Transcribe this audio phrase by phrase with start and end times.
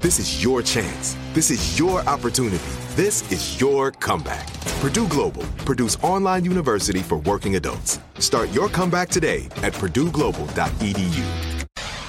[0.00, 1.14] This is your chance.
[1.34, 2.64] This is your opportunity.
[2.96, 4.50] This is your comeback.
[4.80, 8.00] Purdue Global, Purdue's online university for working adults.
[8.18, 11.66] Start your comeback today at purdueglobal.edu.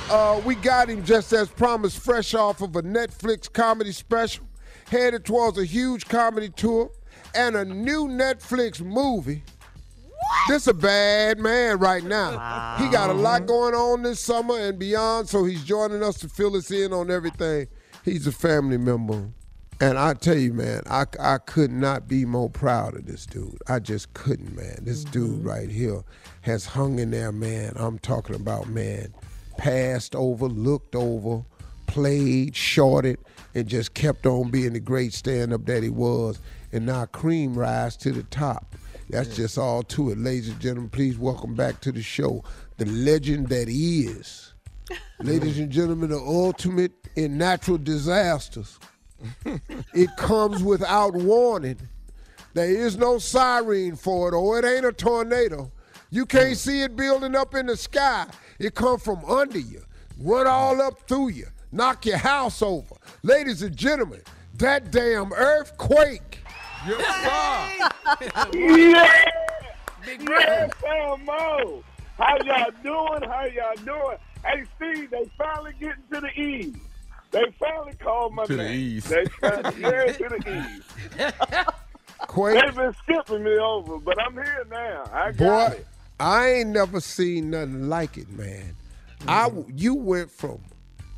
[0.09, 4.47] Uh, we got him just as promised, fresh off of a Netflix comedy special,
[4.87, 6.89] headed towards a huge comedy tour
[7.35, 9.43] and a new Netflix movie.
[10.47, 12.77] This a bad man right now.
[12.77, 16.29] He got a lot going on this summer and beyond, so he's joining us to
[16.29, 17.67] fill us in on everything.
[18.03, 19.29] He's a family member.
[19.79, 23.57] And I tell you, man, I, I could not be more proud of this dude.
[23.67, 24.79] I just couldn't, man.
[24.81, 25.11] This mm-hmm.
[25.11, 26.03] dude right here
[26.41, 27.73] has hung in there, man.
[27.75, 29.13] I'm talking about, man,
[29.57, 31.43] passed over, looked over,
[31.87, 33.19] played, shorted,
[33.53, 36.39] and just kept on being the great stand up that he was.
[36.71, 38.75] And now cream rise to the top.
[39.09, 40.17] That's just all to it.
[40.17, 42.43] Ladies and gentlemen, please welcome back to the show
[42.77, 44.50] the legend that he is.
[45.19, 48.79] Ladies and gentlemen, the ultimate in natural disasters.
[49.93, 51.77] it comes without warning.
[52.53, 55.71] There is no siren for it, or it ain't a tornado.
[56.09, 58.25] You can't see it building up in the sky.
[58.59, 59.83] It come from under you,
[60.19, 62.95] run all up through you, knock your house over.
[63.23, 64.21] Ladies and gentlemen,
[64.55, 66.39] that damn earthquake.
[66.85, 67.91] Yes,
[68.53, 69.25] yeah.
[70.03, 71.83] Yes, sir, Mo.
[72.17, 73.29] How y'all doing?
[73.29, 74.17] How y'all doing?
[74.45, 76.77] Hey, Steve, they finally getting to the East.
[77.31, 78.79] They finally called my To the name.
[78.97, 79.07] East.
[79.09, 81.67] They finally, yeah, to the East.
[82.27, 82.61] Quake.
[82.61, 85.03] They've been skipping me over, but I'm here now.
[85.13, 85.87] I got Boy, it.
[86.19, 88.75] I ain't never seen nothing like it, man.
[89.27, 89.77] I Mm-hmm.
[89.77, 90.59] you went from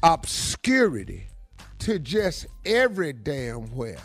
[0.03, 1.27] obscurity
[1.79, 3.97] to just every damn where.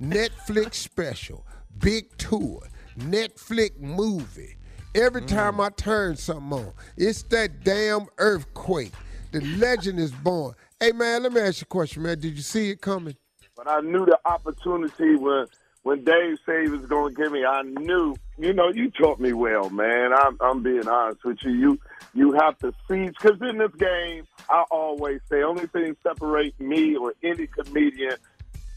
[0.00, 1.44] Netflix special,
[1.78, 2.62] big tour,
[2.98, 4.56] Netflix movie.
[4.94, 5.34] Every Mm-hmm.
[5.36, 8.92] time I turn something on, it's that damn earthquake.
[9.32, 10.54] The legend is born.
[10.80, 12.18] Hey man, let me ask you a question, man.
[12.18, 13.16] Did you see it coming?
[13.56, 15.46] But I knew the opportunity when
[15.82, 17.44] when Dave said he was going to give me.
[17.44, 20.12] I knew, you know, you taught me well, man.
[20.12, 21.52] I'm, I'm being honest with you.
[21.52, 21.80] You
[22.14, 26.96] you have to seize because in this game, I always say only thing separate me
[26.96, 28.16] or any comedian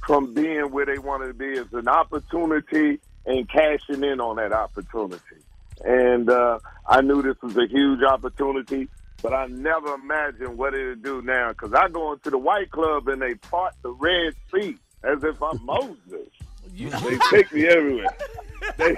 [0.06, 4.52] from being where they wanted to be is an opportunity and cashing in on that
[4.52, 5.38] opportunity.
[5.84, 8.90] And uh, I knew this was a huge opportunity.
[9.22, 11.50] but I never imagined what it'd do now.
[11.50, 15.42] Because I go into the white club and they part the Red Sea as if
[15.42, 16.30] I'm Moses.
[16.76, 18.16] they take me everywhere.
[18.78, 18.96] They,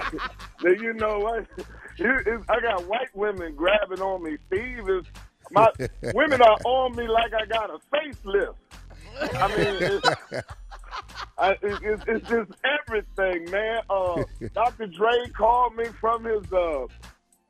[0.62, 1.44] they, you know what?
[1.98, 4.36] It, I got white women grabbing on me.
[4.46, 5.04] Steve is
[5.50, 5.68] my
[6.14, 8.54] women are on me like I got a facelift.
[9.20, 10.42] I mean,
[11.38, 13.80] I, it, it's, it's just everything, man.
[13.90, 14.22] Uh,
[14.54, 14.86] Dr.
[14.86, 16.86] Dre called me from his uh,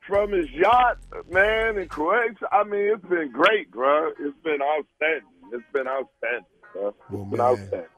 [0.05, 0.97] from his yacht,
[1.29, 2.47] man, in Croatia.
[2.51, 4.09] I mean, it's been great, bro.
[4.19, 5.29] It's been outstanding.
[5.53, 6.87] It's been outstanding, bro.
[6.89, 7.39] It's Well, been man.
[7.47, 7.89] outstanding.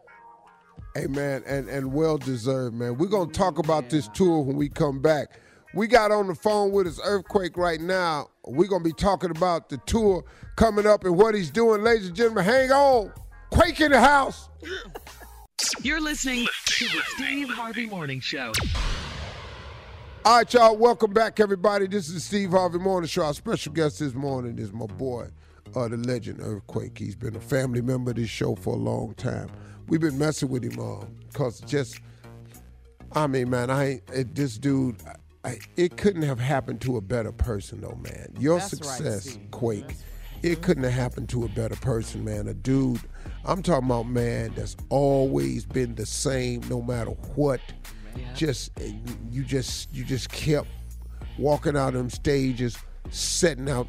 [0.96, 2.98] Hey man, and and well deserved, man.
[2.98, 5.40] We're gonna talk about this tour when we come back.
[5.76, 8.30] We got on the phone with us Earthquake right now.
[8.44, 10.24] We're gonna be talking about the tour
[10.56, 11.84] coming up and what he's doing.
[11.84, 13.12] Ladies and gentlemen, hang on.
[13.52, 14.50] Quake in the house.
[15.82, 18.54] You're listening to the Steve Harvey Morning Show.
[20.26, 20.78] All right, y'all.
[20.78, 21.88] Welcome back, everybody.
[21.88, 23.24] This is the Steve Harvey Morning Show.
[23.24, 25.28] Our special guest this morning is my boy,
[25.76, 26.98] uh, the legend Earthquake.
[26.98, 29.50] He's been a family member of this show for a long time.
[29.88, 32.00] We've been messing with him uh, because just,
[33.14, 34.98] I mean, man, I ain't, it, this dude,
[35.44, 38.34] I, it couldn't have happened to a better person, though, man.
[38.40, 39.52] Your That's success, Steve.
[39.52, 39.96] Quake,
[40.44, 42.48] it couldn't have happened to a better person, man.
[42.48, 43.02] A dude,
[43.46, 47.62] I'm talking about, man, that's always been the same no matter what.
[48.36, 48.92] Just eh,
[49.30, 50.68] you just you just kept
[51.38, 52.78] walking out them stages,
[53.10, 53.88] setting out.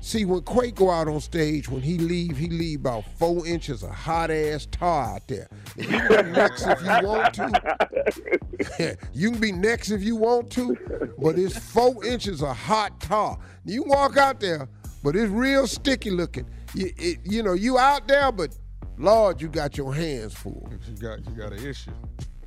[0.00, 3.82] See, when Quake go out on stage, when he leave, he leave about four inches
[3.82, 5.48] of hot ass tar out there.
[5.76, 8.96] And you can be next if you want to.
[9.12, 10.76] you can be next if you want to,
[11.18, 13.38] but it's four inches of hot tar.
[13.64, 14.68] You walk out there,
[15.02, 16.46] but it's real sticky looking.
[16.74, 18.56] You, it, you know, you out there, but
[18.98, 20.68] Lord, you got your hands full.
[20.88, 21.90] You got you got an issue.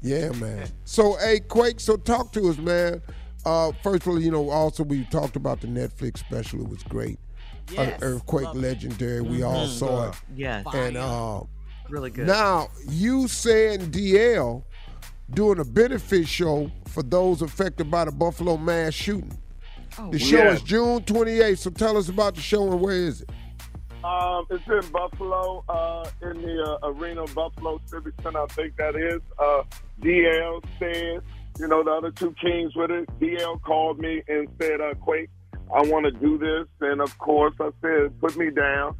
[0.01, 0.67] Yeah, man.
[0.85, 3.01] So, hey, Quake, so talk to us, man.
[3.45, 6.61] Uh, first of all, you know, also we talked about the Netflix special.
[6.61, 7.19] It was great.
[7.77, 8.59] Uh, Yes, Earthquake love it.
[8.59, 9.21] legendary.
[9.21, 9.77] We all Mhm.
[9.77, 10.15] saw it.
[10.35, 10.65] Yes.
[10.73, 11.41] And uh,
[11.89, 12.27] Really good.
[12.27, 14.63] now you saying DL
[15.31, 19.37] doing a benefit show for those affected by the Buffalo mass shooting.
[19.99, 20.53] Oh, the show yeah.
[20.53, 21.59] is June 28th.
[21.59, 23.29] So tell us about the show and where is it?
[24.03, 28.95] Um, it's in Buffalo, uh, in the uh, arena, Buffalo Civic Center, I think that
[28.95, 29.21] is.
[29.37, 29.63] Uh,
[30.01, 31.21] DL said,
[31.59, 33.09] you know, the other two kings with it.
[33.19, 35.29] DL called me and said, uh, Quake,
[35.75, 36.67] I want to do this.
[36.79, 38.95] And of course, I said, put me down.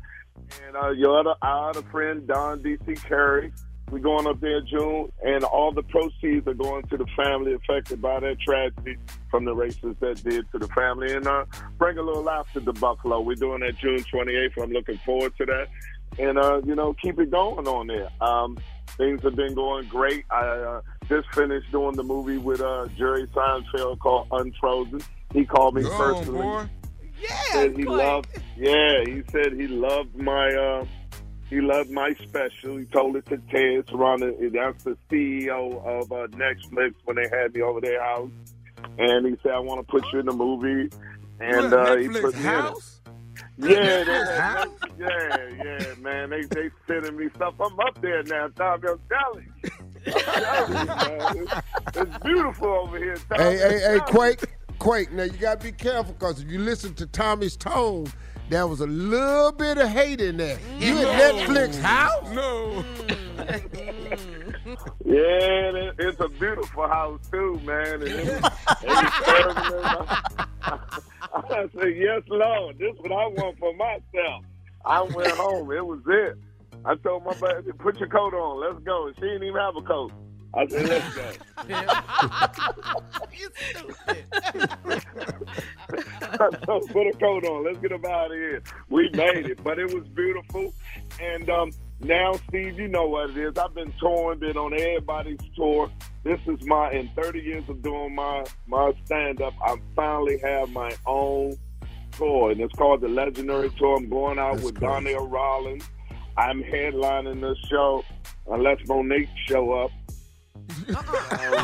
[0.66, 2.96] And uh, your other, our other friend, Don D.C.
[2.96, 3.54] Curry,
[3.92, 7.54] we're going up there in June, and all the proceeds are going to the family
[7.54, 8.98] affected by that tragedy
[9.32, 11.14] from the races that did to the family.
[11.14, 11.46] And uh,
[11.78, 13.22] bring a little laughter to the Buffalo.
[13.22, 14.62] We're doing that June 28th.
[14.62, 15.68] I'm looking forward to that.
[16.18, 18.10] And, uh, you know, keep it going on there.
[18.22, 18.58] Um,
[18.98, 20.26] things have been going great.
[20.30, 25.04] I uh, just finished doing the movie with uh, Jerry Seinfeld called Unfrosted.
[25.34, 26.70] He called me Go on, personally boy.
[27.52, 28.30] said he loved.
[28.58, 30.54] Yeah, he said he loved my.
[30.54, 30.86] Uh,
[31.50, 32.78] he loved my special.
[32.78, 34.54] He told it to Ted Sarandos.
[34.54, 38.30] That's the CEO of uh, Netflix when they had me over their house,
[38.98, 40.90] and he said, "I want to put you in the movie."
[41.40, 42.74] And You at uh, he put me in it.
[43.58, 44.68] Yeah, they house?
[44.98, 46.30] yeah, yeah, man.
[46.30, 47.56] They they sending me stuff.
[47.60, 48.82] I'm up there now, Tom.
[48.88, 49.72] I'm telling you.
[50.06, 51.38] I'm telling you, man.
[51.38, 53.18] It's, it's beautiful over here.
[53.30, 53.40] Tom.
[53.40, 54.00] Hey, hey, hey.
[54.08, 54.44] Quake,
[54.78, 55.12] Quake.
[55.12, 58.08] Now you gotta be careful because if you listen to Tommy's tone,
[58.50, 60.60] there was a little bit of hate in there.
[60.78, 62.30] You at Netflix house?
[62.32, 62.84] No.
[65.04, 67.94] Yeah, it, it's a beautiful house too, man.
[67.96, 68.44] And it,
[68.84, 69.86] it's serving.
[70.62, 74.46] I said, "Yes, Lord, this is what I want for myself."
[74.86, 75.72] I went home.
[75.72, 76.38] It was it.
[76.86, 78.62] I told my buddy, "Put your coat on.
[78.62, 80.12] Let's go." She didn't even have a coat.
[80.54, 81.32] I said, "Let's go."
[83.38, 84.26] you stupid.
[86.66, 87.66] so put a coat on.
[87.66, 88.62] Let's get up out of here.
[88.90, 90.74] We made it, but it was beautiful.
[91.22, 93.58] And um, now, Steve, you know what it is.
[93.58, 95.92] I've been touring, been on everybody's tour.
[96.24, 99.54] This is my in 30 years of doing my my stand up.
[99.64, 101.58] I finally have my own
[102.14, 103.98] tour, and it's called the Legendary Tour.
[103.98, 105.14] I'm going out That's with crazy.
[105.14, 105.90] Donnell Rawlings.
[106.38, 108.04] I'm headlining the show
[108.50, 109.92] unless Mo'Nique show up.
[110.70, 111.64] Uh,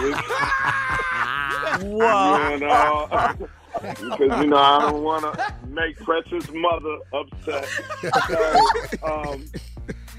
[1.82, 2.50] we- Whoa.
[2.52, 3.34] you know,
[3.82, 7.68] because you know I don't want to make Precious mother upset.
[8.02, 9.46] So, um,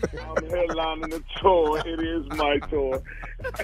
[0.03, 1.79] I'm headlining the tour.
[1.87, 3.03] It is my tour,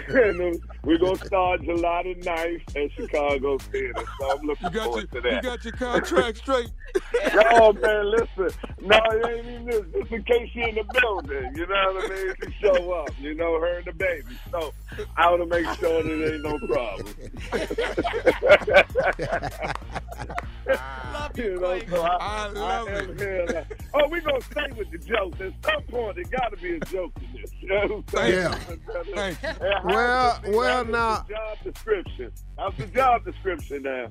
[0.09, 4.02] and um, we're gonna start July the 9th at Chicago Theater.
[4.19, 5.25] So I'm looking You got your forward to that.
[5.25, 5.43] you that.
[5.43, 6.71] got your contract straight.
[7.35, 8.50] Oh man, listen.
[8.83, 9.85] No, it ain't even this.
[9.93, 12.35] Just in case she in the building, you know what I mean?
[12.43, 14.37] She show up, you know, her and the baby.
[14.51, 14.73] So
[15.17, 17.15] I want to make sure that ain't no problem.
[21.12, 23.19] love you, know, so I, I love I it.
[23.19, 25.41] Here, oh, we gonna stay with the jokes.
[25.41, 27.53] At some point, there got to be a joke in this.
[27.61, 28.55] You know what I'm yeah.
[29.15, 29.49] Thank you.
[29.85, 31.25] Well, well, now.
[31.29, 32.33] Job description.
[32.59, 34.09] How's the job description now?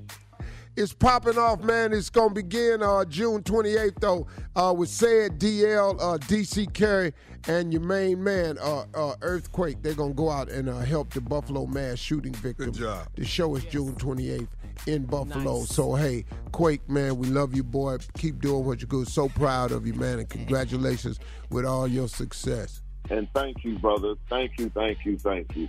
[0.78, 1.92] It's popping off, man.
[1.92, 7.14] It's gonna begin uh, June 28th, though, uh, with said DL, uh, DC Curry,
[7.50, 9.82] and your main man, uh, uh, Earthquake.
[9.82, 12.78] They're gonna go out and uh, help the Buffalo mass shooting victims.
[12.78, 13.08] Good job.
[13.16, 14.48] The show is June 28th
[14.88, 15.60] in Buffalo.
[15.60, 15.70] Nice.
[15.70, 16.24] So hey,
[16.54, 17.98] Quake, man, we love you, boy.
[18.18, 19.04] Keep doing what you do.
[19.04, 22.82] So proud of you, man, and congratulations with all your success.
[23.10, 24.16] And thank you, brother.
[24.30, 25.68] Thank you, thank you, thank you.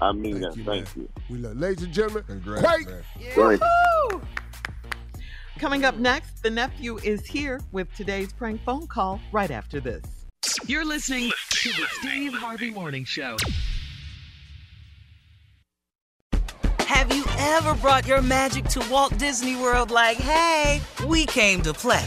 [0.00, 0.56] I mean thank that.
[0.56, 1.08] You, thank man.
[1.18, 1.22] you.
[1.28, 2.86] We love, ladies and gentlemen, Congrats, Quake.
[2.86, 3.02] Man.
[3.20, 4.18] Yeah.
[5.64, 10.04] Coming up next, the nephew is here with today's prank phone call right after this.
[10.66, 13.38] You're listening to the Steve Harvey Morning Show.
[16.80, 21.72] Have you ever brought your magic to Walt Disney World like, hey, we came to
[21.72, 22.04] play?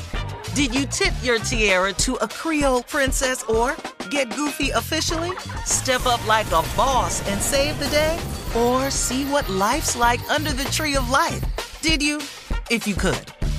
[0.53, 3.75] Did you tip your tiara to a Creole princess or
[4.11, 5.35] get goofy officially?
[5.65, 8.19] Step up like a boss and save the day?
[8.55, 11.43] Or see what life's like under the tree of life?
[11.81, 12.19] Did you?
[12.69, 13.33] If you could.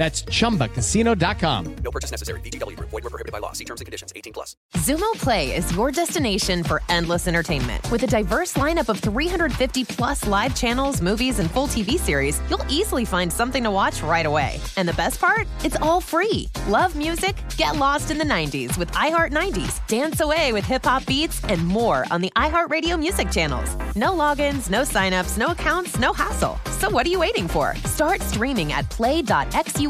[0.00, 1.76] That's ChumbaCasino.com.
[1.84, 2.40] No purchase necessary.
[2.40, 2.74] VGW.
[2.80, 3.52] Void were prohibited by law.
[3.52, 4.14] See terms and conditions.
[4.16, 4.56] 18 plus.
[4.76, 7.86] Xumo Play is your destination for endless entertainment.
[7.90, 12.64] With a diverse lineup of 350 plus live channels, movies, and full TV series, you'll
[12.70, 14.58] easily find something to watch right away.
[14.78, 15.46] And the best part?
[15.64, 16.48] It's all free.
[16.66, 17.36] Love music?
[17.58, 19.86] Get lost in the 90s with iHeart 90s.
[19.86, 23.76] Dance away with hip hop beats and more on the iHeartRadio music channels.
[23.96, 26.58] No logins, no signups, no accounts, no hassle.
[26.78, 27.76] So what are you waiting for?
[27.84, 29.89] Start streaming at play.xu